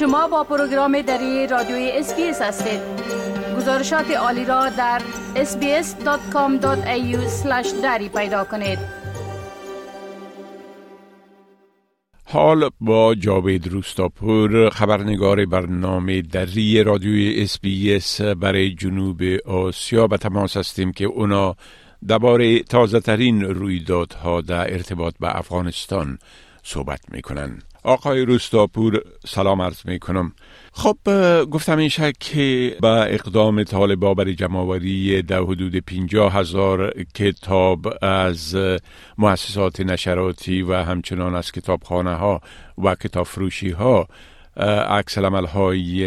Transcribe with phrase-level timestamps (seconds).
[0.00, 2.80] شما با پروگرام دری رادیوی SBS هستید.
[3.56, 5.02] گزارشات عالی را در
[5.34, 6.66] sbs.com.au
[7.82, 8.78] دری پیدا کنید.
[12.24, 20.06] حال با جاوید روستاپور خبرنگار برنامه دری رادیوی SBS برای جنوب آسیا.
[20.06, 21.56] به تماس هستیم که اونا
[22.06, 26.18] درباره تازه ترین رویدادها در ارتباط به افغانستان
[26.62, 27.62] صحبت می‌کنن.
[27.84, 30.32] آقای روستاپور سلام عرض می کنم
[30.72, 30.96] خب
[31.44, 31.90] گفتم این
[32.20, 38.56] که با اقدام طالبا برای جمعوری در حدود پینجا هزار کتاب از
[39.18, 42.40] مؤسسات نشراتی و همچنان از کتابخانه ها
[42.78, 44.06] و کتاب فروشی ها
[44.88, 46.04] عکس های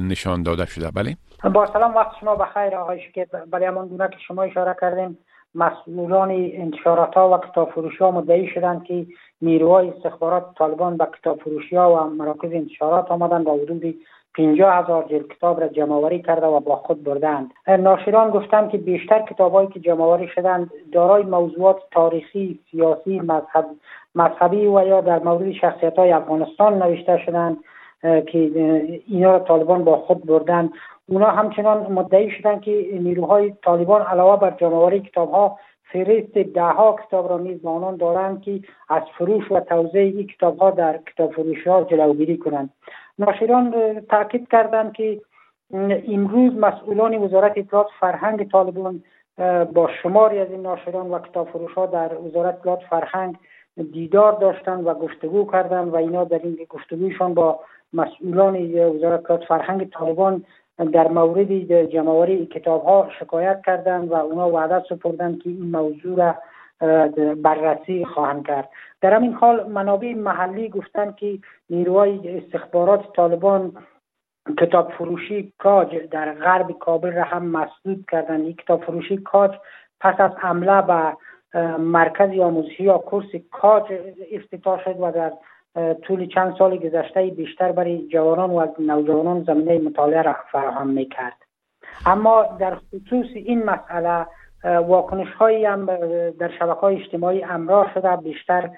[0.00, 0.90] نشان داده شده.
[0.90, 1.16] بله؟
[1.54, 5.18] با سلام وقت شما بخیر آقای شکر بله همان گونه که شما اشاره کردیم
[5.54, 9.06] مسئولان انتشارات ها و کتاب فروشی ها مدعی شدند که
[9.42, 11.40] نیروهای استخبارات طالبان به کتاب
[11.72, 13.94] ها و مراکز انتشارات آمدند و حدود
[14.34, 19.22] 50 هزار جلد کتاب را جمعوری کرده و با خود بردند ناشران گفتند که بیشتر
[19.22, 23.66] کتابهایی که جمعوری شدند دارای موضوعات تاریخی سیاسی مذهب
[24.14, 27.56] مذهبی و یا در مورد شخصیت های افغانستان نوشته شدند
[28.02, 28.38] که
[29.08, 30.72] اینا را طالبان با خود بردند
[31.12, 35.58] اونا همچنان مدعی شدند که نیروهای طالبان علاوه بر جمعوری کتاب ها
[35.92, 40.58] فهرست ده ها کتاب را نیز آنان دارند که از فروش و توزیع این کتاب
[40.58, 42.70] ها در کتاب فروشی ها جلوگیری کنند.
[43.18, 45.20] ناشران تاکید کردند که
[46.08, 49.02] امروز مسئولان وزارت اطلاعات فرهنگ طالبان
[49.74, 53.36] با شماری از این ناشران و کتاب فروش ها در وزارت اطلاعات فرهنگ
[53.92, 57.60] دیدار داشتند و گفتگو کردند و اینا در این گفتگوشان با
[57.92, 60.44] مسئولان وزارت فرهنگ طالبان
[60.92, 66.34] در مورد جمعوری کتاب ها شکایت کردند و اونا وعده سپردند که این موضوع را
[67.34, 68.68] بررسی خواهند کرد.
[69.00, 71.38] در همین حال منابع محلی گفتند که
[71.70, 73.72] نیروهای استخبارات طالبان
[74.58, 78.40] کتاب فروشی کاج در غرب کابل را هم مسدود کردند.
[78.40, 79.50] این کتاب فروشی کاج
[80.00, 81.16] پس از حمله به
[81.78, 83.82] مرکز آموزشی یا کورس کاج
[84.32, 85.32] افتتاح شد و در
[86.02, 91.36] طول چند سال گذشته بیشتر برای جوانان و نوجوانان زمینه مطالعه را فراهم می‌کرد.
[92.06, 94.26] اما در خصوص این مسئله
[94.64, 95.86] واکنش هایی هم
[96.30, 98.16] در شبکه های اجتماعی امرار شده.
[98.16, 98.70] بیشتر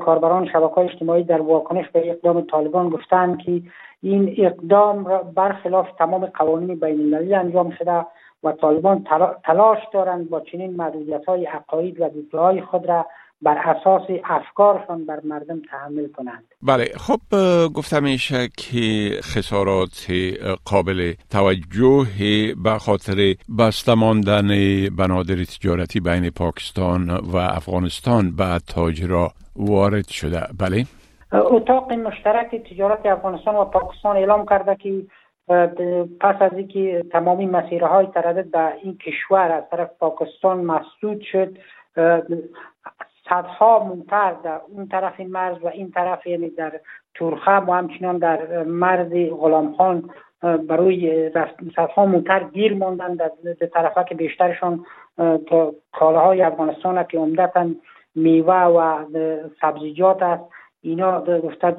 [0.00, 3.62] کاربران شبکه های اجتماعی در واکنش به اقدام طالبان گفتند که
[4.02, 5.04] این اقدام
[5.36, 8.06] برخلاف تمام قوانین بین المللی انجام شده
[8.44, 9.06] و طالبان
[9.44, 13.06] تلاش دارند با چنین محدودیت های عقاید و دیدگاه خود را
[13.44, 16.44] بر اساس افکارشان بر مردم تحمل کنند.
[16.62, 17.20] بله خب
[17.74, 20.06] گفتم میشه که خسارات
[20.64, 22.06] قابل توجه
[22.64, 24.48] به خاطر بسته ماندن
[24.98, 30.40] بنادر تجارتی بین پاکستان و افغانستان به تاجرا وارد شده.
[30.60, 30.84] بله.
[31.32, 35.02] اتاق مشترک تجارت افغانستان و پاکستان اعلام کرده که
[36.20, 41.58] پس از اینکه تمامی مسیرهای تردد به این کشور از طرف پاکستان مسدود شد
[43.28, 46.80] صدها موتر در اون طرف مرز و این طرف یعنی در
[47.14, 50.10] تورخم و همچنان در مرز غلام خان
[50.68, 51.30] برای
[51.76, 53.30] صدها موتر گیر ماندن در
[53.74, 54.84] طرفه که بیشترشان
[55.92, 57.66] کالاهای افغانستان که عمدتا
[58.14, 59.04] میوه و
[59.60, 60.44] سبزیجات است.
[60.82, 61.76] اینا گفته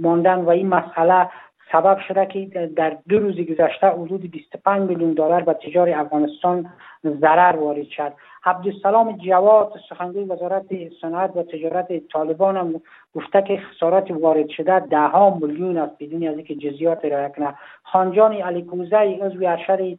[0.00, 1.28] ماندن و این مسئله
[1.72, 6.70] سبب شده که در دو روز گذشته حدود 25 میلیون دلار به تجار افغانستان
[7.04, 8.12] ضرر وارد شد.
[8.44, 10.66] عبدالسلام جواد سخنگوی وزارت
[11.00, 12.80] صنعت و تجارت طالبان هم
[13.14, 17.54] گفته که خسارات وارد شده ده ها میلیون است بدون از اینکه جزیات ارائه کنه.
[17.82, 19.98] خانجان علی کوزه عضو ارشد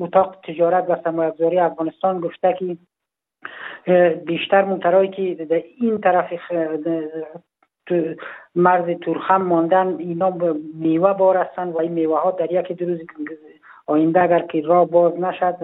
[0.00, 2.76] اتاق تجارت و سرمایه‌گذاری افغانستان گفته که
[4.26, 6.32] بیشتر منترایی که در این طرف
[8.54, 10.36] مرز تورخم ماندن اینا
[10.74, 12.98] میوه بار هستند و این میوه ها در یک دو روز
[13.86, 15.56] آینده اگر که راه باز نشد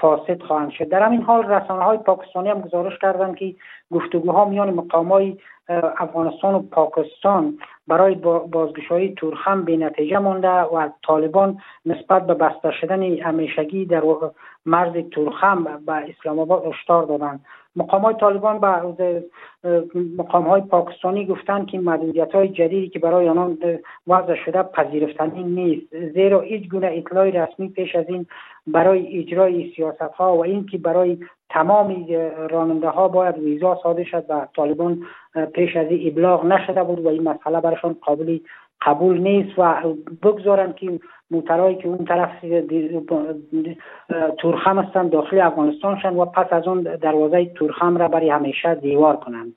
[0.00, 0.88] فاسد خواهند شد.
[0.88, 3.54] در همین حال رسانه های پاکستانی هم گزارش کردند که
[3.90, 5.36] گفتگوها میان مقام های
[5.98, 7.58] افغانستان و پاکستان
[7.88, 14.02] برای بازگشایی تورخم به نتیجه مانده و طالبان نسبت به بسته شدن همیشگی در
[14.66, 17.44] مرز تورخم به اسلام آباد هشدار دادند.
[17.76, 18.60] مقام های طالبان
[18.96, 19.24] به
[20.18, 23.58] مقام های پاکستانی گفتند که محدودیت های جدیدی که برای آنان
[24.06, 26.12] وضع شده پذیرفتنی نیست.
[26.12, 28.26] زیرا هیچ گونه اطلاع رسمی پیش از این
[28.66, 31.18] برای اجرای سیاست ها و اینکه برای
[31.52, 32.06] تمام
[32.50, 35.02] راننده ها باید ویزا صادر شد و طالبان
[35.54, 38.38] پیش از این ابلاغ نشده بود و این مسئله برایشان قابل
[38.82, 39.74] قبول نیست و
[40.22, 41.00] بگذارن که
[41.30, 42.30] موترهایی که اون طرف
[44.38, 49.16] تورخم هستند داخل افغانستان شن و پس از اون دروازه تورخم را برای همیشه دیوار
[49.16, 49.56] کنند.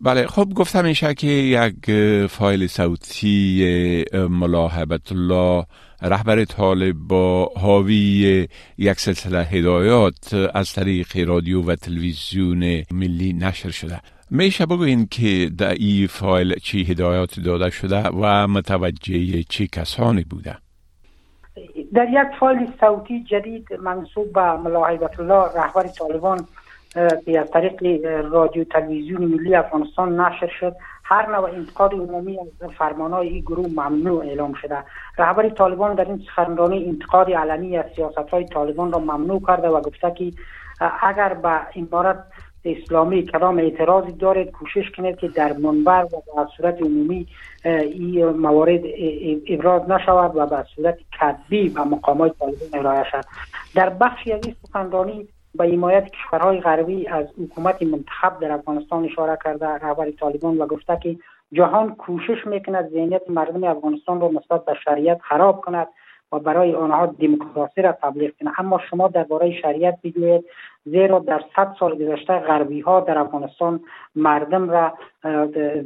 [0.00, 1.90] بله خب گفتم میشه که یک
[2.26, 5.66] فایل صوتی ملاحبت الله
[6.02, 8.48] رهبر طالب با حاوی
[8.78, 14.00] یک سلسله هدایات از طریق رادیو و تلویزیون ملی نشر شده.
[14.30, 20.56] میشه بگوین که در این فایل چی هدایات داده شده و متوجه چی کسانی بوده؟
[21.94, 26.46] در یک فایل صوتی جدید منصوب به ملاحبت الله رهبر طالبان
[27.24, 30.76] که از طریق رادیو تلویزیون ملی افغانستان نشر شد.
[31.04, 34.78] هر نوع انتقاد عمومی از فرمانهای این گروه ممنوع اعلام شده.
[35.18, 39.80] رهبر طالبان در این سخنرانی انتقاد علنی از سیاست های طالبان را ممنوع کرده و
[39.80, 40.32] گفته که
[41.02, 42.24] اگر به عبارت
[42.64, 47.26] اسلامی کلام اعتراضی دارید کوشش کنید که در منبر و به صورت عمومی
[47.64, 48.80] این موارد
[49.48, 53.24] ابراز نشود و به صورت کذبی و مقامات طالبان ارائه شد
[53.74, 59.38] در بخشی از این سخنرانی به حمایت کشورهای غربی از حکومت منتخب در افغانستان اشاره
[59.44, 59.66] کرده.
[59.66, 61.16] رهبر طالبان و گفته که
[61.52, 65.88] جهان کوشش می‌کند ذهنیت مردم افغانستان را نسبت به شریعت خراب کند.
[66.32, 70.44] و برای آنها دموکراسی را تبلیغ کند اما شما درباره شریعت بگویید
[70.84, 73.80] زیرا در صد سال گذشته غربی ها در افغانستان
[74.14, 74.92] مردم را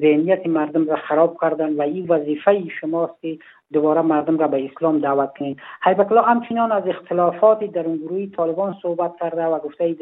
[0.01, 3.39] ذهنیت مردم را خراب کردن و این وظیفه شماست که
[3.73, 5.59] دوباره مردم را به اسلام دعوت کنید.
[5.83, 9.97] حیبت الله همچنان از اختلافاتی در اون گروهی طالبان صحبت کرده و گفته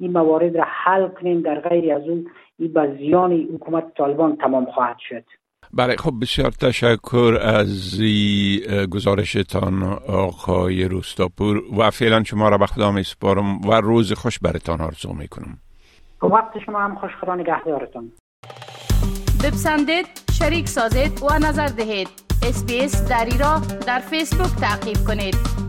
[0.00, 2.26] این موارد را حل کنیم در غیر از اون
[2.58, 5.24] این به زیان حکومت طالبان تمام خواهد شد.
[5.76, 8.00] بله خب بسیار تشکر از
[8.90, 14.80] گزارشتان آقای روستاپور و فعلا شما را به خدا می سپارم و روز خوش برتان
[14.80, 15.58] آرزو می کنم
[16.22, 18.12] وقت شما هم خوش خدا نگهدارتان
[19.44, 22.08] بپسندید شریک سازید و نظر دهید.
[22.42, 25.63] اسپیس دری را در فیسبوک تعقیب کنید.